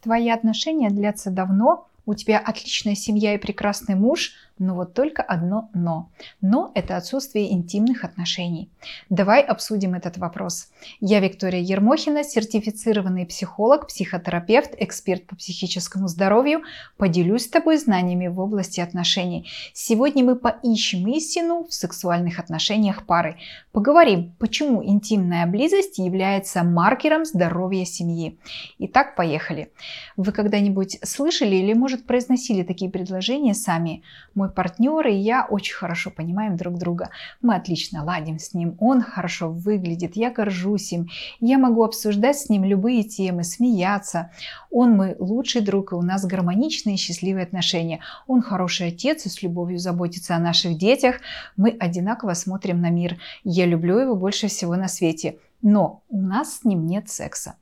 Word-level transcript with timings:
Твои 0.00 0.28
отношения 0.30 0.90
длятся 0.90 1.30
давно, 1.30 1.88
у 2.08 2.14
тебя 2.14 2.38
отличная 2.38 2.94
семья 2.94 3.34
и 3.34 3.38
прекрасный 3.38 3.94
муж, 3.94 4.32
но 4.58 4.74
вот 4.74 4.94
только 4.94 5.22
одно 5.22 5.70
«но». 5.74 6.10
«Но»– 6.40 6.72
это 6.74 6.96
отсутствие 6.96 7.52
интимных 7.52 8.02
отношений. 8.02 8.70
Давай 9.08 9.42
обсудим 9.42 9.94
этот 9.94 10.18
вопрос. 10.18 10.68
Я 11.00 11.20
Виктория 11.20 11.60
Ермохина, 11.60 12.24
сертифицированный 12.24 13.26
психолог, 13.26 13.86
психотерапевт, 13.86 14.74
эксперт 14.78 15.26
по 15.26 15.36
психическому 15.36 16.08
здоровью. 16.08 16.62
Поделюсь 16.96 17.44
с 17.44 17.50
тобой 17.50 17.76
знаниями 17.76 18.26
в 18.26 18.40
области 18.40 18.80
отношений. 18.80 19.48
Сегодня 19.74 20.24
мы 20.24 20.36
поищем 20.36 21.06
истину 21.08 21.66
в 21.68 21.74
сексуальных 21.74 22.38
отношениях 22.38 23.06
пары. 23.06 23.36
Поговорим, 23.72 24.34
почему 24.38 24.84
интимная 24.84 25.46
близость 25.46 25.98
является 25.98 26.64
маркером 26.64 27.24
здоровья 27.24 27.84
семьи. 27.84 28.38
Итак, 28.78 29.14
поехали. 29.14 29.70
Вы 30.16 30.32
когда-нибудь 30.32 30.98
слышали 31.04 31.54
или, 31.56 31.74
может, 31.74 31.97
произносили 32.04 32.62
такие 32.62 32.90
предложения 32.90 33.54
сами? 33.54 34.02
Мой 34.34 34.50
партнер 34.50 35.06
и 35.06 35.14
я 35.14 35.44
очень 35.44 35.74
хорошо 35.74 36.10
понимаем 36.10 36.56
друг 36.56 36.78
друга. 36.78 37.10
Мы 37.42 37.54
отлично 37.54 38.04
ладим 38.04 38.38
с 38.38 38.54
ним, 38.54 38.76
он 38.80 39.02
хорошо 39.02 39.50
выглядит, 39.50 40.16
я 40.16 40.30
горжусь 40.30 40.92
им. 40.92 41.08
Я 41.40 41.58
могу 41.58 41.84
обсуждать 41.84 42.38
с 42.38 42.48
ним 42.48 42.64
любые 42.64 43.04
темы, 43.04 43.44
смеяться. 43.44 44.30
Он 44.70 44.92
мой 44.92 45.16
лучший 45.18 45.60
друг, 45.60 45.92
и 45.92 45.96
у 45.96 46.02
нас 46.02 46.24
гармоничные 46.24 46.94
и 46.94 46.98
счастливые 46.98 47.44
отношения. 47.44 48.00
Он 48.26 48.42
хороший 48.42 48.88
отец 48.88 49.26
и 49.26 49.28
с 49.28 49.42
любовью 49.42 49.78
заботится 49.78 50.36
о 50.36 50.40
наших 50.40 50.78
детях. 50.78 51.20
Мы 51.56 51.70
одинаково 51.70 52.34
смотрим 52.34 52.80
на 52.80 52.90
мир. 52.90 53.18
Я 53.44 53.66
люблю 53.66 53.98
его 53.98 54.14
больше 54.14 54.48
всего 54.48 54.76
на 54.76 54.88
свете. 54.88 55.38
Но 55.62 56.04
у 56.08 56.20
нас 56.20 56.58
с 56.58 56.64
ним 56.64 56.86
нет 56.86 57.08
секса. 57.08 57.56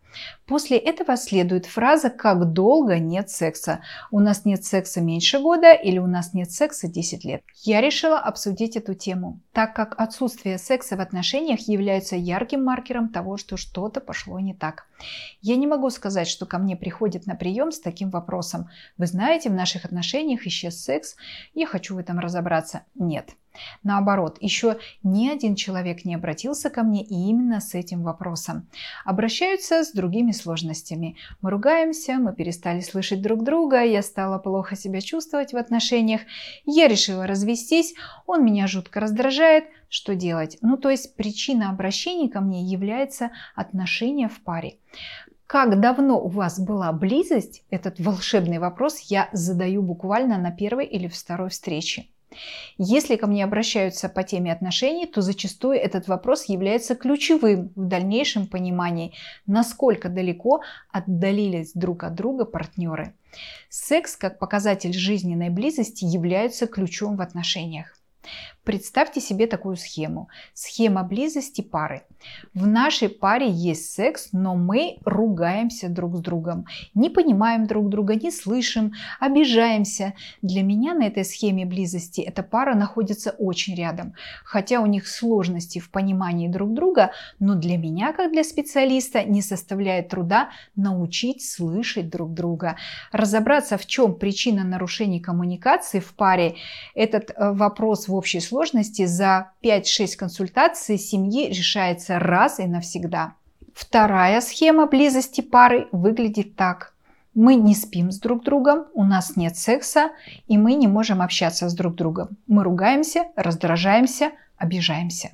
После 0.47 0.79
этого 0.79 1.17
следует 1.17 1.67
фраза 1.67 2.11
«как 2.11 2.53
долго 2.53 2.99
нет 2.99 3.31
секса». 3.31 3.81
У 4.11 4.21
нас 4.21 4.45
нет 4.45 4.65
секса 4.65 5.01
меньше 5.01 5.39
года 5.39 5.73
или 5.73 5.99
у 5.99 6.07
нас 6.07 6.33
нет 6.33 6.51
секса 6.51 6.89
10 6.89 7.25
лет. 7.25 7.43
Я 7.63 7.81
решила 7.81 8.19
обсудить 8.19 8.77
эту 8.77 8.95
тему, 8.95 9.41
так 9.53 9.75
как 9.75 9.99
отсутствие 10.01 10.59
секса 10.59 10.97
в 10.97 11.01
отношениях 11.01 11.61
является 11.69 12.17
ярким 12.17 12.65
маркером 12.65 13.09
того, 13.09 13.37
что 13.37 13.57
что-то 13.57 14.01
пошло 14.01 14.39
не 14.41 14.55
так. 14.55 14.87
Я 15.43 15.57
не 15.57 15.67
могу 15.67 15.91
сказать, 15.91 16.29
что 16.29 16.47
ко 16.47 16.59
мне 16.59 16.77
приходит 16.77 17.27
на 17.27 17.35
прием 17.35 17.73
с 17.73 17.81
таким 17.81 18.11
вопросом. 18.11 18.69
Вы 18.97 19.07
знаете, 19.07 19.51
в 19.51 19.55
наших 19.55 19.85
отношениях 19.85 20.47
исчез 20.47 20.83
секс, 20.83 21.17
я 21.55 21.67
хочу 21.67 21.95
в 21.95 21.99
этом 21.99 22.19
разобраться. 22.19 22.83
Нет. 22.95 23.31
Наоборот, 23.83 24.39
еще 24.41 24.79
ни 25.03 25.29
один 25.29 25.55
человек 25.55 26.05
не 26.05 26.15
обратился 26.15 26.71
ко 26.71 26.83
мне 26.83 27.05
именно 27.05 27.61
с 27.61 27.75
этим 27.75 28.03
вопросом. 28.03 28.69
Обращаются 29.05 29.85
с 29.85 29.93
другими 29.93 30.33
сложностями. 30.33 31.17
Мы 31.41 31.51
ругаемся, 31.51 32.15
мы 32.15 32.35
перестали 32.35 32.81
слышать 32.81 33.23
друг 33.23 33.43
друга, 33.43 33.83
я 33.83 34.03
стала 34.03 34.39
плохо 34.39 34.77
себя 34.77 35.01
чувствовать 35.01 35.53
в 35.53 35.57
отношениях, 35.57 36.23
я 36.65 36.89
решила 36.89 37.27
развестись, 37.27 37.95
он 38.27 38.45
меня 38.45 38.67
жутко 38.67 39.01
раздражает, 39.01 39.65
что 39.89 40.15
делать? 40.15 40.59
Ну, 40.63 40.77
то 40.77 40.91
есть 40.91 41.17
причина 41.17 41.71
обращения 41.71 42.29
ко 42.29 42.41
мне 42.41 42.65
является 42.65 43.31
отношения 43.55 44.29
в 44.29 44.41
паре. 44.41 44.79
Как 45.47 45.81
давно 45.81 46.21
у 46.21 46.29
вас 46.29 46.59
была 46.59 46.93
близость? 46.93 47.63
Этот 47.71 48.01
волшебный 48.01 48.59
вопрос 48.59 48.99
я 48.99 49.29
задаю 49.33 49.81
буквально 49.81 50.39
на 50.39 50.51
первой 50.51 50.87
или 50.87 51.07
второй 51.07 51.51
встрече. 51.51 52.07
Если 52.79 53.17
ко 53.17 53.27
мне 53.27 53.45
обращаются 53.45 54.09
по 54.09 54.23
теме 54.23 54.53
отношений, 54.53 55.07
то 55.07 55.23
зачастую 55.23 55.79
этот 55.79 56.09
вопрос 56.09 56.47
является 56.49 56.95
ключевым 56.95 57.73
в 57.75 57.87
дальнейшем 57.87 58.47
понимании, 58.47 59.13
насколько 59.47 60.09
далеко 60.09 60.63
отдалились 60.91 61.73
друг 61.75 62.05
от 62.05 62.15
друга 62.15 62.45
партнеры. 62.45 63.15
Секс 63.69 64.17
как 64.17 64.39
показатель 64.39 64.93
жизненной 64.93 65.51
близости 65.51 66.05
является 66.05 66.67
ключом 66.67 67.17
в 67.17 67.21
отношениях. 67.21 67.97
Представьте 68.65 69.21
себе 69.21 69.47
такую 69.47 69.77
схему. 69.77 70.29
Схема 70.53 71.05
близости 71.05 71.61
пары. 71.61 72.03
В 72.53 72.67
нашей 72.67 73.09
паре 73.09 73.49
есть 73.49 73.93
секс, 73.93 74.31
но 74.33 74.57
мы 74.57 74.99
ругаемся 75.05 75.89
друг 75.89 76.17
с 76.17 76.21
другом. 76.21 76.67
Не 76.95 77.09
понимаем 77.09 77.67
друг 77.67 77.89
друга, 77.89 78.17
не 78.17 78.33
слышим, 78.33 78.93
обижаемся. 79.21 80.15
Для 80.43 80.63
меня 80.63 80.95
на 80.95 81.05
этой 81.05 81.25
схеме 81.25 81.65
близости 81.65 82.21
эта 82.21 82.43
пара 82.43 82.75
находится 82.75 83.31
очень 83.39 83.77
рядом. 83.77 84.15
Хотя 84.45 84.81
у 84.81 84.87
них 84.87 85.07
сложности 85.07 85.79
в 85.79 85.91
понимании 85.91 86.49
друг 86.49 86.75
друга, 86.75 87.13
но 87.39 87.55
для 87.55 87.77
меня, 87.77 88.13
как 88.13 88.33
для 88.33 88.43
специалиста, 88.43 89.23
не 89.23 89.43
составляет 89.43 90.09
труда 90.09 90.51
научить 90.75 91.43
слышать 91.49 92.11
друг 92.11 92.35
друга. 92.35 92.77
Разобраться, 93.13 93.79
в 93.79 93.87
чем 93.87 94.15
причина 94.15 94.65
нарушений 94.65 95.21
коммуникации 95.21 96.01
в 96.01 96.15
паре, 96.15 96.57
этот 96.95 97.31
э, 97.31 97.53
вопрос 97.53 98.09
в 98.09 98.15
общей 98.17 98.41
сложности 98.41 98.57
сложности 98.67 99.07
за 99.07 99.53
5-6 99.63 100.17
консультаций 100.17 100.99
семьи 100.99 101.49
решается 101.49 102.19
раз 102.19 102.59
и 102.59 102.67
навсегда. 102.67 103.35
Вторая 103.75 104.41
схема 104.41 104.87
близости 104.87 105.41
пары 105.43 105.89
выглядит 105.93 106.57
так. 106.57 106.95
Мы 107.35 107.55
не 107.55 107.75
спим 107.75 108.11
с 108.11 108.19
друг 108.19 108.45
другом, 108.45 108.87
у 108.95 109.05
нас 109.05 109.37
нет 109.37 109.57
секса, 109.57 110.11
и 110.49 110.57
мы 110.57 110.75
не 110.75 110.89
можем 110.89 111.21
общаться 111.21 111.69
с 111.69 111.75
друг 111.75 111.95
другом. 111.95 112.29
Мы 112.47 112.65
ругаемся, 112.65 113.25
раздражаемся, 113.37 114.31
обижаемся. 114.57 115.33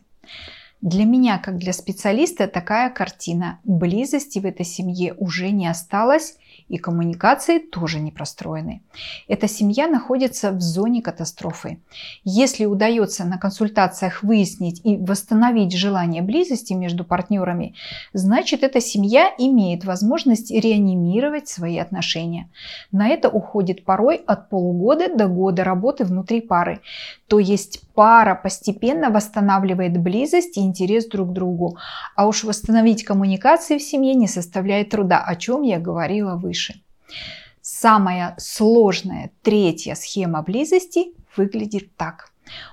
Для 0.81 1.05
меня, 1.05 1.39
как 1.39 1.59
для 1.59 1.73
специалиста, 1.73 2.49
такая 2.49 2.91
картина. 2.91 3.61
Близости 3.63 4.41
в 4.41 4.47
этой 4.47 4.67
семье 4.67 5.15
уже 5.15 5.51
не 5.51 5.69
осталось, 5.69 6.37
и 6.69 6.79
коммуникации 6.79 7.59
тоже 7.59 8.01
не 8.01 8.11
простроены. 8.11 8.83
Эта 9.29 9.49
семья 9.49 9.89
находится 9.89 10.51
в 10.51 10.61
зоне 10.61 11.03
катастрофы. 11.03 11.81
Если 12.25 12.65
удается 12.65 13.25
на 13.25 13.39
консультациях 13.39 14.23
выяснить 14.23 14.81
и 14.85 14.97
восстановить 14.97 15.77
желание 15.77 16.23
близости 16.23 16.73
между 16.73 17.05
партнерами, 17.05 17.75
значит 18.13 18.63
эта 18.63 18.81
семья 18.81 19.31
имеет 19.39 19.85
возможность 19.85 20.51
реанимировать 20.51 21.49
свои 21.49 21.79
отношения. 21.79 22.51
На 22.91 23.09
это 23.09 23.29
уходит 23.29 23.85
порой 23.85 24.17
от 24.17 24.49
полугода 24.49 25.15
до 25.15 25.27
года 25.27 25.65
работы 25.65 26.05
внутри 26.05 26.41
пары. 26.41 26.81
То 27.29 27.39
есть 27.39 27.81
пара 27.95 28.35
постепенно 28.35 29.11
восстанавливает 29.11 29.99
близость 29.99 30.59
и 30.59 30.61
интерес 30.61 31.07
друг 31.07 31.31
к 31.31 31.33
другу. 31.33 31.79
А 32.15 32.27
уж 32.27 32.45
восстановить 32.45 33.05
коммуникации 33.05 33.79
в 33.79 33.83
семье 33.83 34.15
не 34.15 34.29
составляет 34.29 34.91
труда, 34.91 35.23
о 35.25 35.37
чем 35.37 35.63
я 35.63 35.79
говорила 35.79 36.37
выше. 36.37 36.52
Самая 37.61 38.35
сложная 38.39 39.31
третья 39.43 39.95
схема 39.95 40.43
близости 40.43 41.15
выглядит 41.37 41.97
так. 41.97 42.33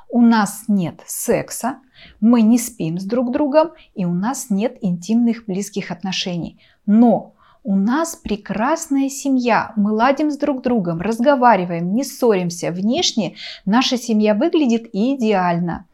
У 0.09 0.21
нас 0.21 0.63
нет 0.67 1.01
секса, 1.05 1.79
мы 2.19 2.41
не 2.41 2.57
спим 2.57 2.97
с 2.97 3.03
друг 3.03 3.31
другом 3.31 3.71
и 3.93 4.05
у 4.05 4.13
нас 4.13 4.49
нет 4.49 4.77
интимных 4.81 5.45
близких 5.45 5.91
отношений. 5.91 6.59
Но 6.85 7.35
у 7.63 7.75
нас 7.75 8.15
прекрасная 8.15 9.09
семья, 9.09 9.73
мы 9.75 9.91
ладим 9.91 10.31
с 10.31 10.37
друг 10.37 10.63
другом, 10.63 11.01
разговариваем, 11.01 11.93
не 11.93 12.03
ссоримся. 12.03 12.71
Внешне 12.71 13.35
наша 13.65 13.97
семья 13.97 14.33
выглядит 14.33 14.89
идеально. 14.93 15.85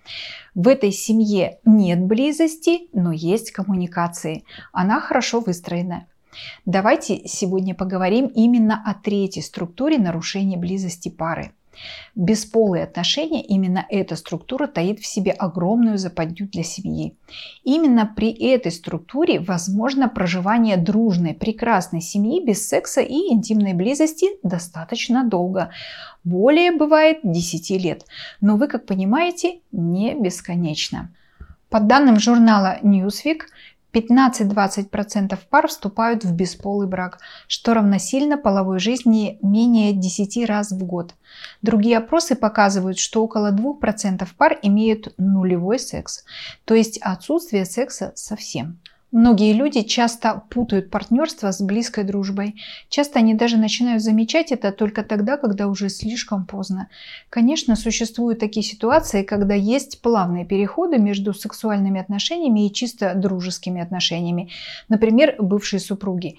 В 0.54 0.68
этой 0.70 0.92
семье 0.92 1.60
нет 1.66 2.02
близости, 2.02 2.88
но 2.94 3.12
есть 3.12 3.52
коммуникации. 3.52 4.46
Она 4.72 5.02
хорошо 5.02 5.42
выстроена. 5.42 6.06
Давайте 6.66 7.28
сегодня 7.28 7.76
поговорим 7.76 8.28
именно 8.28 8.82
о 8.86 8.94
третьей 8.94 9.42
структуре 9.42 9.98
нарушения 9.98 10.58
близости 10.58 11.10
пары. 11.10 11.52
Бесполые 12.16 12.84
отношения, 12.84 13.44
именно 13.44 13.86
эта 13.90 14.16
структура 14.16 14.68
таит 14.68 15.00
в 15.00 15.06
себе 15.06 15.32
огромную 15.32 15.98
западню 15.98 16.48
для 16.48 16.64
семьи. 16.64 17.16
Именно 17.64 18.12
при 18.16 18.32
этой 18.32 18.72
структуре 18.72 19.40
возможно 19.40 20.08
проживание 20.08 20.78
дружной, 20.78 21.34
прекрасной 21.34 22.02
семьи 22.02 22.44
без 22.44 22.68
секса 22.68 23.02
и 23.02 23.34
интимной 23.34 23.74
близости 23.74 24.28
достаточно 24.44 25.26
долго. 25.26 25.72
Более 26.24 26.72
бывает 26.72 27.20
10 27.24 27.70
лет. 27.72 28.06
Но 28.42 28.56
вы, 28.56 28.68
как 28.68 28.86
понимаете, 28.86 29.60
не 29.72 30.16
бесконечно. 30.16 31.12
По 31.70 31.80
данным 31.80 32.20
журнала 32.20 32.78
Newsweek, 32.84 33.42
15-20% 33.96 35.40
пар 35.50 35.68
вступают 35.70 36.26
в 36.26 36.34
бесполый 36.36 36.88
брак, 36.88 37.20
что 37.48 37.74
равносильно 37.74 38.38
половой 38.38 38.80
жизни 38.80 39.40
менее 39.42 39.94
10 39.94 40.46
раз 40.46 40.72
в 40.72 40.84
год. 40.84 41.14
Другие 41.62 41.98
опросы 41.98 42.36
показывают, 42.36 43.00
что 43.00 43.24
около 43.24 43.54
2% 43.54 44.28
пар 44.38 44.60
имеют 44.62 45.14
нулевой 45.18 45.80
секс, 45.80 46.26
то 46.66 46.74
есть 46.74 46.98
отсутствие 46.98 47.64
секса 47.64 48.12
совсем. 48.16 48.80
Многие 49.16 49.54
люди 49.54 49.82
часто 49.84 50.44
путают 50.50 50.92
партнерство 50.92 51.50
с 51.50 51.62
близкой 51.62 52.04
дружбой. 52.04 52.56
Часто 52.90 53.20
они 53.20 53.34
даже 53.34 53.56
начинают 53.56 54.04
замечать 54.04 54.52
это 54.52 54.74
только 54.74 55.04
тогда, 55.04 55.38
когда 55.38 55.68
уже 55.70 55.88
слишком 55.88 56.46
поздно. 56.46 56.90
Конечно, 57.30 57.78
существуют 57.78 58.40
такие 58.40 58.62
ситуации, 58.62 59.24
когда 59.24 59.54
есть 59.54 60.02
плавные 60.02 60.44
переходы 60.46 60.98
между 60.98 61.34
сексуальными 61.34 62.02
отношениями 62.02 62.68
и 62.68 62.74
чисто 62.74 63.14
дружескими 63.16 63.82
отношениями. 63.82 64.50
Например, 64.90 65.34
бывшие 65.40 65.80
супруги. 65.80 66.36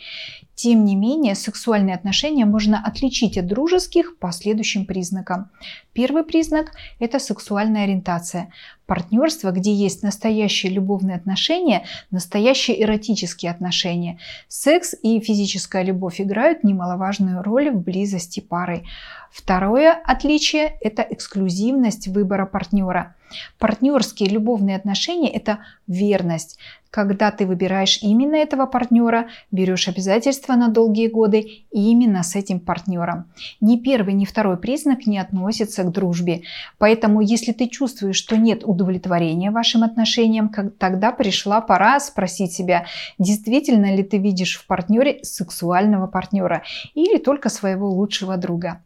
Тем 0.56 0.87
не 0.87 0.97
менее, 0.97 1.35
сексуальные 1.35 1.94
отношения 1.94 2.47
можно 2.47 2.82
отличить 2.82 3.37
от 3.37 3.47
дружеских 3.47 4.17
по 4.19 4.32
следующим 4.32 4.87
признакам. 4.87 5.50
Первый 5.93 6.25
признак– 6.25 6.73
это 6.99 7.19
сексуальная 7.19 7.85
ориентация. 7.85 8.50
Партнерство, 8.87 9.50
где 9.50 9.75
есть 9.75 10.03
настоящие 10.03 10.73
любовные 10.73 11.17
отношения, 11.17 11.85
настоящие 12.11 12.82
эротические 12.82 13.50
отношения. 13.50 14.19
Секс 14.49 14.94
и 15.03 15.20
физическая 15.20 15.82
любовь 15.82 16.23
играют 16.23 16.64
немаловажную 16.64 17.43
роль 17.43 17.70
в 17.70 17.82
близости 17.82 18.41
пары. 18.41 18.85
Второе 19.31 19.93
отличие– 19.93 20.79
это 20.81 21.02
эксклюзивность 21.02 22.09
выбора 22.09 22.47
партнера. 22.47 23.16
Партнерские 23.58 24.28
любовные 24.28 24.76
отношения– 24.76 25.31
это 25.32 25.58
верность. 25.87 26.58
Когда 26.90 27.31
ты 27.31 27.44
выбираешь 27.46 27.99
именно 28.00 28.37
этого 28.37 28.64
партнера, 28.64 29.26
берешь 29.50 29.87
обязательства 29.87 30.55
на 30.55 30.69
долгие 30.69 31.08
годы 31.08 31.64
именно 31.70 32.23
с 32.23 32.34
этим 32.37 32.58
партнером. 32.58 33.31
Ни 33.61 33.76
первый, 33.76 34.14
ни 34.14 34.25
второй 34.25 34.56
признак 34.56 35.06
не 35.06 35.19
относится 35.19 35.82
к 35.82 35.93
дружбе. 35.93 36.43
Поэтому, 36.78 37.20
если 37.20 37.52
ты 37.52 37.69
чувствуешь, 37.69 38.17
что 38.17 38.38
нет 38.38 38.62
удовлетворения 38.64 39.50
вашим 39.50 39.82
отношениям, 39.82 40.50
тогда 40.78 41.12
пришла 41.12 41.61
пора 41.61 42.00
спросить 42.00 42.52
себя, 42.52 42.87
действительно 43.19 43.94
ли 43.94 44.02
ты 44.02 44.17
видишь 44.17 44.56
в 44.56 44.67
партнере 44.67 45.20
сексуального 45.23 46.06
партнера 46.06 46.62
или 46.94 47.19
только 47.19 47.50
своего 47.50 47.90
лучшего 47.90 48.38
друга. 48.38 48.81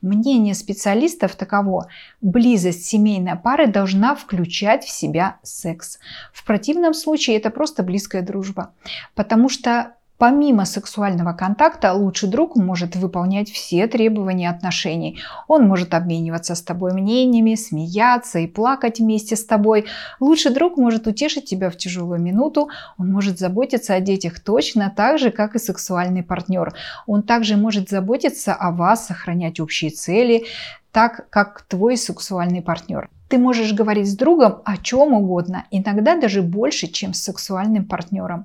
Мнение 0.00 0.54
специалистов 0.54 1.34
таково. 1.36 1.88
Близость 2.20 2.86
семейной 2.86 3.36
пары 3.36 3.66
должна 3.66 4.14
включать 4.14 4.84
в 4.84 4.90
себя 4.90 5.38
секс. 5.42 5.98
В 6.32 6.44
противном 6.44 6.94
случае 6.94 7.36
это 7.36 7.50
просто 7.50 7.82
близкая 7.82 8.22
дружба. 8.22 8.74
Потому 9.14 9.48
что 9.48 9.94
Помимо 10.22 10.66
сексуального 10.66 11.32
контакта, 11.32 11.92
лучший 11.94 12.28
друг 12.28 12.54
может 12.54 12.94
выполнять 12.94 13.50
все 13.50 13.88
требования 13.88 14.50
отношений. 14.50 15.18
Он 15.48 15.66
может 15.66 15.94
обмениваться 15.94 16.54
с 16.54 16.62
тобой 16.62 16.92
мнениями, 16.92 17.56
смеяться 17.56 18.38
и 18.38 18.46
плакать 18.46 19.00
вместе 19.00 19.34
с 19.34 19.44
тобой. 19.44 19.86
Лучший 20.20 20.52
друг 20.52 20.76
может 20.76 21.08
утешить 21.08 21.46
тебя 21.46 21.70
в 21.70 21.76
тяжелую 21.76 22.20
минуту. 22.20 22.68
Он 22.98 23.10
может 23.10 23.40
заботиться 23.40 23.94
о 23.94 24.00
детях 24.00 24.38
точно 24.38 24.92
так 24.96 25.18
же, 25.18 25.32
как 25.32 25.56
и 25.56 25.58
сексуальный 25.58 26.22
партнер. 26.22 26.72
Он 27.08 27.24
также 27.24 27.56
может 27.56 27.88
заботиться 27.88 28.54
о 28.54 28.70
вас, 28.70 29.08
сохранять 29.08 29.58
общие 29.58 29.90
цели, 29.90 30.44
так 30.92 31.28
как 31.30 31.62
твой 31.62 31.96
сексуальный 31.96 32.62
партнер. 32.62 33.10
Ты 33.32 33.38
можешь 33.38 33.72
говорить 33.72 34.10
с 34.10 34.14
другом 34.14 34.60
о 34.66 34.76
чем 34.76 35.14
угодно, 35.14 35.64
иногда 35.70 36.20
даже 36.20 36.42
больше, 36.42 36.86
чем 36.86 37.14
с 37.14 37.22
сексуальным 37.22 37.86
партнером. 37.86 38.44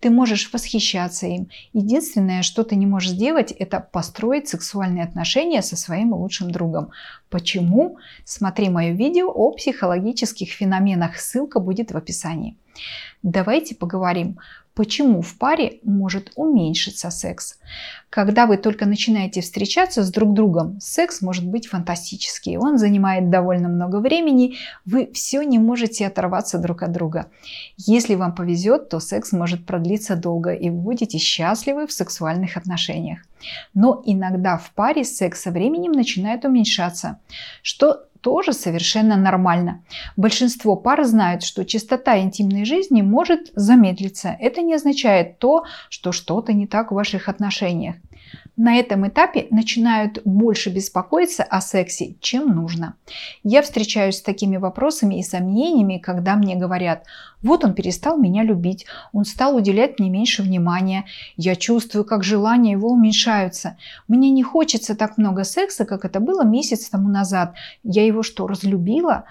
Ты 0.00 0.08
можешь 0.08 0.50
восхищаться 0.50 1.26
им. 1.26 1.50
Единственное, 1.74 2.40
что 2.40 2.62
ты 2.62 2.76
не 2.76 2.86
можешь 2.86 3.10
сделать, 3.10 3.52
это 3.52 3.78
построить 3.78 4.48
сексуальные 4.48 5.04
отношения 5.04 5.60
со 5.60 5.76
своим 5.76 6.14
лучшим 6.14 6.50
другом. 6.50 6.92
Почему? 7.28 7.98
Смотри 8.24 8.70
мое 8.70 8.92
видео 8.92 9.28
о 9.30 9.52
психологических 9.52 10.48
феноменах, 10.48 11.18
ссылка 11.18 11.60
будет 11.60 11.92
в 11.92 11.96
описании. 11.98 12.56
Давайте 13.22 13.74
поговорим, 13.74 14.38
Почему 14.74 15.20
в 15.20 15.36
паре 15.36 15.80
может 15.82 16.32
уменьшиться 16.34 17.10
секс? 17.10 17.58
Когда 18.08 18.46
вы 18.46 18.56
только 18.56 18.86
начинаете 18.86 19.42
встречаться 19.42 20.02
с 20.02 20.10
друг 20.10 20.32
другом, 20.32 20.80
секс 20.80 21.20
может 21.20 21.46
быть 21.46 21.66
фантастический. 21.66 22.56
Он 22.56 22.78
занимает 22.78 23.28
довольно 23.28 23.68
много 23.68 23.96
времени, 23.96 24.56
вы 24.86 25.10
все 25.12 25.42
не 25.42 25.58
можете 25.58 26.06
оторваться 26.06 26.58
друг 26.58 26.82
от 26.82 26.92
друга. 26.92 27.26
Если 27.76 28.14
вам 28.14 28.34
повезет, 28.34 28.88
то 28.88 28.98
секс 28.98 29.32
может 29.32 29.66
продлиться 29.66 30.16
долго 30.16 30.54
и 30.54 30.70
вы 30.70 30.76
будете 30.78 31.18
счастливы 31.18 31.86
в 31.86 31.92
сексуальных 31.92 32.56
отношениях. 32.56 33.18
Но 33.74 34.02
иногда 34.06 34.56
в 34.56 34.70
паре 34.70 35.04
секс 35.04 35.42
со 35.42 35.50
временем 35.50 35.92
начинает 35.92 36.46
уменьшаться, 36.46 37.18
что 37.62 38.06
тоже 38.22 38.52
совершенно 38.52 39.16
нормально. 39.16 39.84
Большинство 40.16 40.76
пар 40.76 41.04
знают, 41.04 41.42
что 41.42 41.64
частота 41.64 42.18
интимной 42.18 42.64
жизни 42.64 43.02
может 43.02 43.50
замедлиться. 43.54 44.36
Это 44.40 44.62
не 44.62 44.74
означает 44.74 45.38
то, 45.38 45.64
что 45.90 46.12
что-то 46.12 46.52
не 46.52 46.66
так 46.66 46.90
в 46.90 46.94
ваших 46.94 47.28
отношениях 47.28 47.96
на 48.56 48.76
этом 48.76 49.08
этапе 49.08 49.46
начинают 49.50 50.20
больше 50.24 50.70
беспокоиться 50.70 51.42
о 51.42 51.60
сексе, 51.60 52.16
чем 52.20 52.54
нужно. 52.54 52.96
Я 53.42 53.62
встречаюсь 53.62 54.18
с 54.18 54.22
такими 54.22 54.58
вопросами 54.58 55.18
и 55.18 55.22
сомнениями, 55.22 55.98
когда 55.98 56.36
мне 56.36 56.54
говорят, 56.54 57.04
вот 57.42 57.64
он 57.64 57.74
перестал 57.74 58.18
меня 58.18 58.42
любить, 58.42 58.86
он 59.12 59.24
стал 59.24 59.56
уделять 59.56 59.98
мне 59.98 60.10
меньше 60.10 60.42
внимания, 60.42 61.06
я 61.36 61.56
чувствую, 61.56 62.04
как 62.04 62.24
желания 62.24 62.72
его 62.72 62.90
уменьшаются. 62.90 63.78
Мне 64.06 64.30
не 64.30 64.42
хочется 64.42 64.94
так 64.94 65.16
много 65.16 65.44
секса, 65.44 65.84
как 65.84 66.04
это 66.04 66.20
было 66.20 66.44
месяц 66.44 66.88
тому 66.88 67.08
назад. 67.08 67.54
Я 67.82 68.04
его 68.04 68.22
что, 68.22 68.46
разлюбила? 68.46 69.24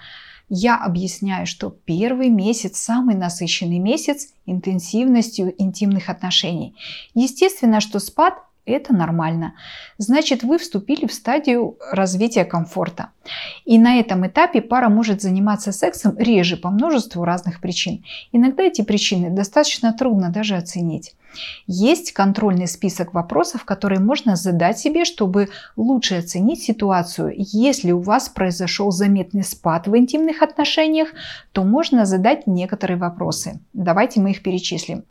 Я 0.48 0.76
объясняю, 0.76 1.46
что 1.46 1.70
первый 1.70 2.28
месяц 2.28 2.76
самый 2.76 3.14
насыщенный 3.14 3.78
месяц 3.78 4.34
интенсивностью 4.44 5.54
интимных 5.56 6.10
отношений. 6.10 6.76
Естественно, 7.14 7.80
что 7.80 8.00
спад 8.00 8.34
это 8.64 8.94
нормально. 8.94 9.54
Значит, 9.98 10.42
вы 10.42 10.58
вступили 10.58 11.06
в 11.06 11.12
стадию 11.12 11.76
развития 11.90 12.44
комфорта. 12.44 13.08
И 13.64 13.78
на 13.78 13.98
этом 13.98 14.26
этапе 14.26 14.60
пара 14.60 14.88
может 14.88 15.20
заниматься 15.20 15.72
сексом 15.72 16.16
реже 16.18 16.56
по 16.56 16.70
множеству 16.70 17.24
разных 17.24 17.60
причин. 17.60 18.04
Иногда 18.30 18.62
эти 18.62 18.82
причины 18.82 19.30
достаточно 19.30 19.92
трудно 19.92 20.30
даже 20.30 20.56
оценить. 20.56 21.14
Есть 21.66 22.12
контрольный 22.12 22.68
список 22.68 23.14
вопросов, 23.14 23.64
которые 23.64 24.00
можно 24.00 24.36
задать 24.36 24.78
себе, 24.78 25.04
чтобы 25.04 25.48
лучше 25.76 26.16
оценить 26.16 26.62
ситуацию. 26.62 27.32
Если 27.36 27.92
у 27.92 28.00
вас 28.00 28.28
произошел 28.28 28.90
заметный 28.90 29.42
спад 29.42 29.86
в 29.86 29.96
интимных 29.96 30.42
отношениях, 30.42 31.08
то 31.52 31.64
можно 31.64 32.04
задать 32.04 32.46
некоторые 32.46 32.98
вопросы. 32.98 33.60
Давайте 33.72 34.20
мы 34.20 34.32
их 34.32 34.42
перечислим. 34.42 35.04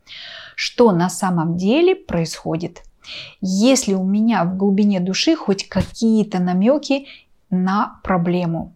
Что 0.55 0.91
на 0.91 1.09
самом 1.09 1.57
деле 1.57 1.95
происходит? 1.95 2.83
Если 3.41 3.93
у 3.93 4.03
меня 4.03 4.43
в 4.43 4.57
глубине 4.57 4.99
души 4.99 5.35
хоть 5.35 5.67
какие-то 5.67 6.39
намеки 6.39 7.07
на 7.49 7.99
проблему. 8.03 8.73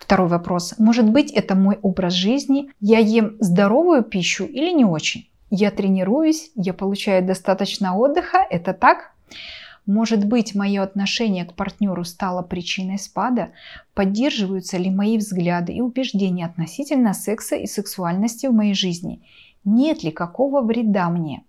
Второй 0.00 0.28
вопрос. 0.28 0.74
Может 0.78 1.08
быть, 1.08 1.30
это 1.30 1.54
мой 1.54 1.78
образ 1.82 2.14
жизни? 2.14 2.70
Я 2.80 2.98
ем 2.98 3.36
здоровую 3.40 4.02
пищу 4.02 4.44
или 4.44 4.72
не 4.72 4.84
очень? 4.84 5.28
Я 5.50 5.70
тренируюсь, 5.70 6.50
я 6.54 6.72
получаю 6.72 7.24
достаточно 7.24 7.96
отдыха, 7.96 8.38
это 8.48 8.72
так? 8.72 9.12
Может 9.86 10.24
быть, 10.24 10.54
мое 10.54 10.82
отношение 10.82 11.44
к 11.44 11.54
партнеру 11.54 12.04
стало 12.04 12.42
причиной 12.42 12.98
спада? 12.98 13.50
Поддерживаются 13.94 14.78
ли 14.78 14.90
мои 14.90 15.18
взгляды 15.18 15.72
и 15.72 15.80
убеждения 15.80 16.46
относительно 16.46 17.14
секса 17.14 17.56
и 17.56 17.66
сексуальности 17.66 18.46
в 18.46 18.52
моей 18.52 18.74
жизни? 18.74 19.20
Нет 19.64 20.04
ли 20.04 20.10
какого 20.10 20.62
вреда 20.62 21.10
мне? 21.10 21.42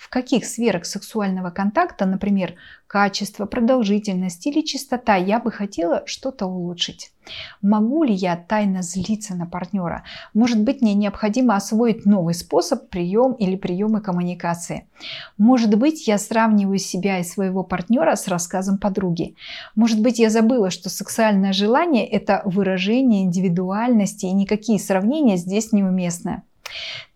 В 0.00 0.08
каких 0.08 0.46
сферах 0.46 0.86
сексуального 0.86 1.50
контакта, 1.50 2.06
например, 2.06 2.54
качество, 2.86 3.44
продолжительность 3.44 4.46
или 4.46 4.62
частота, 4.62 5.16
я 5.16 5.38
бы 5.38 5.52
хотела 5.52 6.04
что-то 6.06 6.46
улучшить. 6.46 7.12
Могу 7.60 8.02
ли 8.04 8.14
я 8.14 8.34
тайно 8.34 8.80
злиться 8.80 9.34
на 9.34 9.44
партнера? 9.44 10.04
Может 10.32 10.62
быть, 10.62 10.80
мне 10.80 10.94
необходимо 10.94 11.54
освоить 11.54 12.06
новый 12.06 12.32
способ, 12.32 12.88
прием 12.88 13.34
или 13.34 13.56
приемы 13.56 14.00
коммуникации. 14.00 14.88
Может 15.36 15.76
быть, 15.76 16.08
я 16.08 16.16
сравниваю 16.16 16.78
себя 16.78 17.18
и 17.18 17.22
своего 17.22 17.62
партнера 17.62 18.16
с 18.16 18.26
рассказом 18.26 18.78
подруги. 18.78 19.36
Может 19.74 20.00
быть, 20.00 20.18
я 20.18 20.30
забыла, 20.30 20.70
что 20.70 20.88
сексуальное 20.88 21.52
желание– 21.52 22.06
это 22.08 22.40
выражение 22.46 23.24
индивидуальности, 23.24 24.24
и 24.24 24.32
никакие 24.32 24.78
сравнения 24.78 25.36
здесь 25.36 25.72
неуместны. 25.72 26.42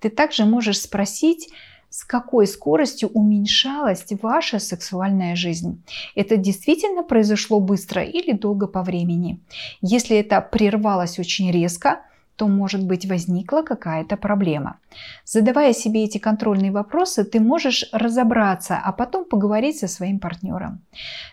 Ты 0.00 0.11
также 0.11 0.45
можешь 0.45 0.81
спросить, 0.81 1.49
с 1.95 2.03
какой 2.05 2.49
скоростью 2.49 3.09
уменьшалась 3.11 4.05
ваша 4.21 4.59
сексуальная 4.59 5.37
жизнь. 5.37 5.81
Это 6.17 6.37
действительно 6.37 7.05
произошло 7.05 7.61
быстро 7.61 8.03
или 8.03 8.33
долго 8.33 8.67
по 8.67 8.83
времени. 8.83 9.39
Если 9.81 10.17
это 10.17 10.41
прервалось 10.41 11.21
очень 11.21 11.53
резко, 11.53 12.01
то, 12.35 12.49
может 12.49 12.85
быть, 12.85 13.07
возникла 13.07 13.63
какая-то 13.63 14.17
проблема. 14.17 14.81
Задавая 15.25 15.73
себе 15.73 16.03
эти 16.03 16.19
контрольные 16.19 16.73
вопросы, 16.73 17.23
ты 17.23 17.39
можешь 17.39 17.85
разобраться, 17.93 18.77
а 18.85 18.91
потом 18.91 19.25
поговорить 19.25 19.79
со 19.79 19.87
своим 19.87 20.19
партнером. 20.19 20.81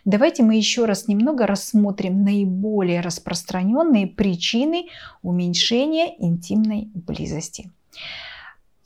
Давайте 0.06 0.44
мы 0.44 0.58
еще 0.58 0.86
раз 0.86 1.08
немного 1.08 1.48
рассмотрим 1.48 2.24
наиболее 2.24 3.02
распространенные 3.02 4.06
причины 4.06 4.90
уменьшения 5.24 6.14
интимной 6.20 6.92
близости. 6.94 7.72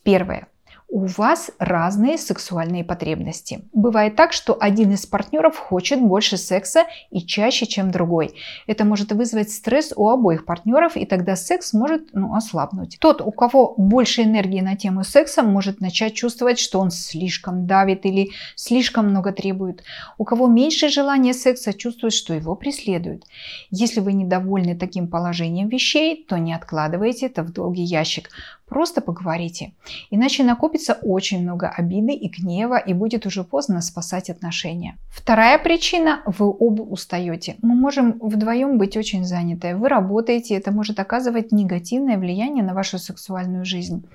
Первое 0.03 0.47
у 0.87 1.05
вас 1.07 1.51
разные 1.59 2.17
сексуальные 2.17 2.83
потребности. 2.83 3.61
Бывает 3.73 4.15
так, 4.15 4.33
что 4.33 4.55
один 4.59 4.91
из 4.93 5.05
партнеров 5.05 5.57
хочет 5.57 5.99
больше 5.99 6.37
секса 6.37 6.85
и 7.11 7.21
чаще, 7.21 7.65
чем 7.65 7.91
другой. 7.91 8.35
Это 8.67 8.85
может 8.85 9.11
вызвать 9.11 9.51
стресс 9.51 9.91
у 9.95 10.07
обоих 10.09 10.45
партнеров, 10.45 10.95
и 10.95 11.05
тогда 11.05 11.35
секс 11.35 11.73
может 11.73 12.13
ну, 12.13 12.35
ослабнуть. 12.35 12.97
Тот, 12.99 13.21
у 13.21 13.31
кого 13.31 13.73
больше 13.77 14.23
энергии 14.23 14.61
на 14.61 14.75
тему 14.75 15.03
секса, 15.03 15.43
может 15.43 15.81
начать 15.81 16.13
чувствовать, 16.13 16.59
что 16.59 16.79
он 16.79 16.91
слишком 16.91 17.67
давит 17.67 18.05
или 18.05 18.29
слишком 18.55 19.09
много 19.09 19.31
требует. 19.31 19.83
У 20.17 20.23
кого 20.23 20.47
меньше 20.47 20.89
желания 20.89 21.33
секса, 21.33 21.73
чувствует, 21.73 22.13
что 22.13 22.33
его 22.33 22.55
преследуют. 22.55 23.25
Если 23.69 23.99
вы 23.99 24.13
недовольны 24.13 24.77
таким 24.77 25.07
положением 25.07 25.67
вещей, 25.67 26.25
то 26.27 26.37
не 26.37 26.53
откладывайте 26.53 27.25
это 27.25 27.43
в 27.43 27.51
долгий 27.51 27.83
ящик. 27.83 28.29
Просто 28.67 29.01
поговорите. 29.01 29.73
Иначе 30.09 30.43
накопится 30.43 30.97
очень 31.03 31.43
много 31.43 31.69
обиды 31.69 32.13
и 32.13 32.29
гнева, 32.29 32.77
и 32.77 32.93
будет 32.93 33.25
уже 33.25 33.43
поздно 33.43 33.81
спасать 33.81 34.29
отношения. 34.29 34.97
Вторая 35.09 35.59
причина– 35.59 36.23
вы 36.25 36.47
оба 36.47 36.81
устаете. 36.81 37.55
Мы 37.61 37.75
можем 37.75 38.19
вдвоем 38.19 38.77
быть 38.77 38.97
очень 38.97 39.23
заняты. 39.23 39.75
Вы 39.75 39.87
работаете, 39.87 40.55
это 40.55 40.71
может 40.71 40.99
оказывать 40.99 41.51
негативное 41.51 42.17
влияние 42.17 42.63
на 42.63 42.73
вашу 42.73 42.97
сексуальную 42.97 43.65
жизнь. 43.65 44.07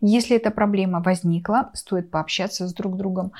Если 0.00 0.36
эта 0.36 0.50
проблема 0.50 1.00
возникла, 1.00 1.70
стоит 1.74 2.10
пообщаться 2.10 2.66
с 2.66 2.72
друг 2.72 2.96
другом 2.96 3.32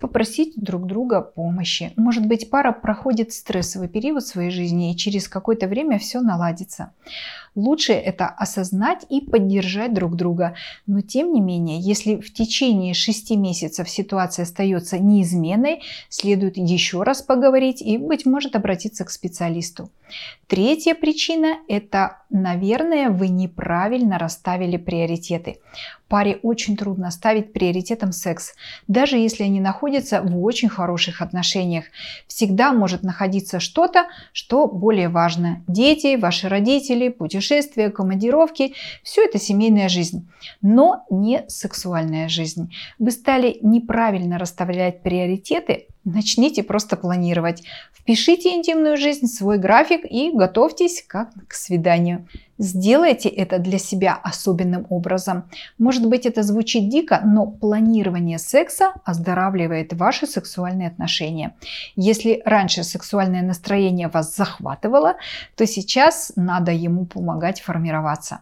попросить 0.00 0.52
друг 0.56 0.86
друга 0.86 1.22
помощи. 1.22 1.92
Может 1.96 2.26
быть, 2.26 2.50
пара 2.50 2.72
проходит 2.72 3.32
стрессовый 3.32 3.88
период 3.88 4.22
в 4.22 4.26
своей 4.26 4.50
жизни 4.50 4.92
и 4.92 4.96
через 4.96 5.28
какое-то 5.28 5.66
время 5.66 5.98
все 5.98 6.20
наладится. 6.20 6.92
Лучше 7.54 7.92
это 7.92 8.26
осознать 8.26 9.06
и 9.08 9.20
поддержать 9.20 9.94
друг 9.94 10.16
друга. 10.16 10.56
Но 10.86 11.00
тем 11.00 11.32
не 11.32 11.40
менее, 11.40 11.78
если 11.78 12.16
в 12.16 12.32
течение 12.32 12.94
6 12.94 13.30
месяцев 13.32 13.88
ситуация 13.88 14.42
остается 14.42 14.98
неизменной, 14.98 15.82
следует 16.08 16.56
еще 16.56 17.02
раз 17.02 17.22
поговорить 17.22 17.80
и, 17.80 17.96
быть 17.96 18.26
может, 18.26 18.56
обратиться 18.56 19.04
к 19.04 19.10
специалисту. 19.10 19.90
Третья 20.46 20.94
причина– 20.94 21.58
это, 21.68 22.18
наверное, 22.30 23.08
вы 23.08 23.28
неправильно 23.28 24.18
расставили 24.18 24.76
приоритеты. 24.76 25.56
Паре 26.06 26.38
очень 26.42 26.76
трудно 26.76 27.10
ставить 27.10 27.52
приоритетом 27.52 28.12
секс, 28.12 28.54
даже 28.86 29.16
если 29.16 29.44
они 29.44 29.58
находятся 29.58 30.20
в 30.22 30.44
очень 30.44 30.68
хороших 30.68 31.22
отношениях. 31.22 31.86
Всегда 32.28 32.72
может 32.72 33.02
находиться 33.02 33.58
что-то, 33.58 34.06
что 34.32 34.68
более 34.68 35.08
важно. 35.08 35.64
Дети, 35.66 36.16
ваши 36.16 36.48
родители, 36.48 37.08
путешествия 37.08 37.43
путешествия, 37.44 37.90
командировки– 37.90 38.74
все 39.02 39.24
это 39.24 39.38
семейная 39.38 39.88
жизнь, 39.88 40.28
но 40.62 41.04
не 41.10 41.44
сексуальная 41.48 42.28
жизнь. 42.28 42.72
Вы 42.98 43.10
стали 43.10 43.58
неправильно 43.60 44.38
расставлять 44.38 45.02
приоритеты, 45.02 45.88
начните 46.04 46.62
просто 46.62 46.96
планировать. 46.96 47.62
Впишите 47.92 48.54
интимную 48.54 48.96
жизнь 48.96 49.26
в 49.26 49.30
свой 49.30 49.58
график 49.58 50.04
и 50.04 50.30
готовьтесь 50.30 51.04
как 51.06 51.30
к 51.48 51.54
свиданию. 51.54 52.28
Сделайте 52.58 53.28
это 53.28 53.58
для 53.58 53.78
себя 53.78 54.14
особенным 54.22 54.86
образом. 54.88 55.44
Может 55.78 56.06
быть 56.08 56.24
это 56.26 56.42
звучит 56.42 56.88
дико, 56.88 57.20
но 57.24 57.46
планирование 57.46 58.38
секса 58.38 58.92
оздоравливает 59.04 59.92
ваши 59.92 60.26
сексуальные 60.26 60.88
отношения. 60.88 61.56
Если 61.96 62.42
раньше 62.44 62.84
сексуальное 62.84 63.42
настроение 63.42 64.08
вас 64.08 64.36
захватывало, 64.36 65.16
то 65.56 65.66
сейчас 65.66 66.32
надо 66.36 66.70
ему 66.70 67.06
помогать 67.06 67.60
формироваться. 67.60 68.40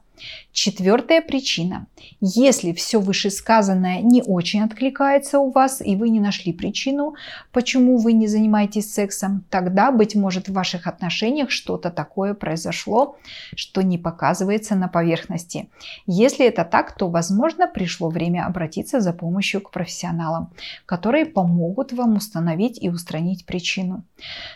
Четвертая 0.52 1.23
причина. 1.23 1.87
Если 2.21 2.73
все 2.73 3.00
вышесказанное 3.00 4.00
не 4.02 4.23
очень 4.23 4.62
откликается 4.62 5.38
у 5.38 5.50
вас 5.50 5.81
и 5.81 5.97
вы 5.97 6.11
не 6.11 6.21
нашли 6.21 6.52
причину, 6.52 7.14
почему 7.52 7.97
вы 7.97 8.12
не 8.12 8.26
занимаетесь 8.26 8.93
сексом, 8.93 9.45
тогда, 9.49 9.91
быть 9.91 10.14
может, 10.14 10.49
в 10.49 10.52
ваших 10.52 10.87
отношениях 10.87 11.50
что-то 11.50 11.91
такое 11.91 12.35
произошло, 12.35 13.17
что 13.57 13.83
не 13.83 13.97
показывается 13.97 14.75
на 14.75 14.88
поверхности. 14.88 15.71
Если 16.07 16.47
это 16.47 16.64
так, 16.64 16.97
то, 16.97 17.09
возможно, 17.09 17.67
пришло 17.67 18.11
время 18.11 18.47
обратиться 18.47 19.00
за 19.00 19.14
помощью 19.14 19.62
к 19.62 19.71
профессионалам, 19.71 20.52
которые 20.85 21.25
помогут 21.25 21.93
вам 21.93 22.17
установить 22.17 22.79
и 22.83 22.91
устранить 22.91 23.47
причину. 23.47 24.05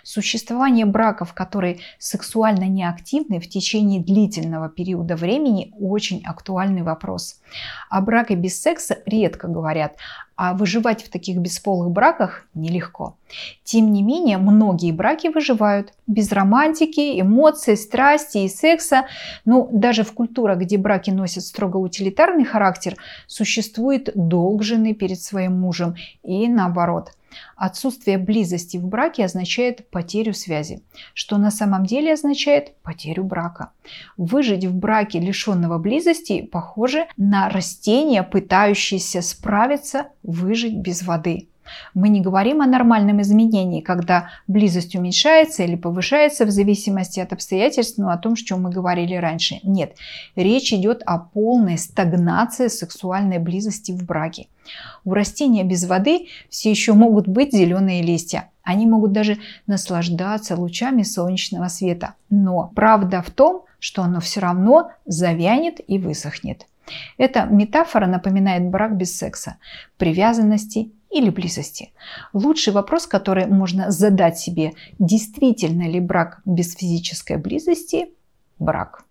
Существование 0.02 0.84
браков, 0.84 1.32
которые 1.32 1.78
сексуально 1.98 2.64
неактивны 2.64 3.40
в 3.40 3.48
течение 3.48 4.02
длительного 4.02 4.68
периода 4.68 5.16
времени, 5.16 5.55
времени 5.56 5.72
очень 5.80 6.22
актуальный 6.24 6.82
вопрос. 6.82 7.40
О 7.90 8.00
браке 8.00 8.34
без 8.34 8.60
секса 8.60 8.98
редко 9.06 9.48
говорят, 9.48 9.96
а 10.36 10.52
выживать 10.52 11.02
в 11.02 11.10
таких 11.10 11.38
бесполых 11.38 11.90
браках 11.90 12.46
нелегко. 12.54 13.16
Тем 13.64 13.92
не 13.92 14.02
менее, 14.02 14.38
многие 14.38 14.92
браки 14.92 15.28
выживают 15.28 15.92
без 16.06 16.32
романтики, 16.32 17.20
эмоций, 17.20 17.76
страсти 17.76 18.38
и 18.38 18.48
секса. 18.48 19.06
Но 19.44 19.68
даже 19.72 20.02
в 20.02 20.12
культурах, 20.12 20.58
где 20.58 20.76
браки 20.76 21.10
носят 21.10 21.44
строго 21.44 21.78
утилитарный 21.78 22.44
характер, 22.44 22.96
существует 23.26 24.10
долг 24.14 24.62
жены 24.62 24.94
перед 24.94 25.20
своим 25.20 25.60
мужем 25.60 25.94
и 26.22 26.48
наоборот– 26.48 27.12
Отсутствие 27.56 28.18
близости 28.18 28.76
в 28.76 28.86
браке 28.86 29.24
означает 29.24 29.90
потерю 29.90 30.34
связи, 30.34 30.82
что 31.14 31.38
на 31.38 31.50
самом 31.50 31.86
деле 31.86 32.12
означает 32.12 32.76
потерю 32.82 33.24
брака. 33.24 33.72
Выжить 34.16 34.64
в 34.64 34.74
браке 34.74 35.20
лишенного 35.20 35.78
близости 35.78 36.42
похоже 36.42 37.06
на 37.16 37.48
растение, 37.48 38.22
пытающееся 38.22 39.22
справиться, 39.22 40.08
выжить 40.22 40.76
без 40.76 41.02
воды. 41.02 41.48
Мы 41.94 42.08
не 42.08 42.20
говорим 42.20 42.62
о 42.62 42.66
нормальном 42.66 43.20
изменении, 43.22 43.80
когда 43.80 44.30
близость 44.46 44.94
уменьшается 44.94 45.62
или 45.62 45.76
повышается 45.76 46.44
в 46.44 46.50
зависимости 46.50 47.20
от 47.20 47.32
обстоятельств, 47.32 47.98
но 47.98 48.10
о 48.10 48.18
том, 48.18 48.34
о 48.34 48.36
чем 48.36 48.62
мы 48.62 48.70
говорили 48.70 49.14
раньше. 49.14 49.60
Нет, 49.62 49.96
речь 50.34 50.72
идет 50.72 51.02
о 51.06 51.18
полной 51.18 51.78
стагнации 51.78 52.68
сексуальной 52.68 53.38
близости 53.38 53.92
в 53.92 54.04
браке. 54.04 54.48
У 55.04 55.14
растения 55.14 55.64
без 55.64 55.86
воды 55.86 56.28
все 56.48 56.70
еще 56.70 56.92
могут 56.92 57.28
быть 57.28 57.52
зеленые 57.52 58.02
листья. 58.02 58.50
Они 58.62 58.86
могут 58.86 59.12
даже 59.12 59.38
наслаждаться 59.66 60.56
лучами 60.56 61.02
солнечного 61.02 61.68
света. 61.68 62.14
Но 62.30 62.72
правда 62.74 63.22
в 63.22 63.30
том, 63.30 63.64
что 63.78 64.02
оно 64.02 64.20
все 64.20 64.40
равно 64.40 64.90
завянет 65.04 65.80
и 65.86 65.98
высохнет. 65.98 66.66
Эта 67.18 67.44
метафора 67.44 68.06
напоминает 68.06 68.68
брак 68.68 68.96
без 68.96 69.16
секса, 69.16 69.56
привязанности 69.96 70.92
или 71.18 71.30
близости. 71.30 71.92
Лучший 72.32 72.72
вопрос, 72.72 73.06
который 73.06 73.46
можно 73.46 73.90
задать 73.90 74.38
себе, 74.38 74.72
действительно 74.98 75.88
ли 75.88 76.00
брак 76.00 76.40
без 76.44 76.74
физической 76.74 77.36
близости– 77.36 78.08
брак. 78.58 79.05